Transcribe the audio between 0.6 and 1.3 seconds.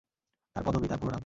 পদবী, তার পুরো নাম।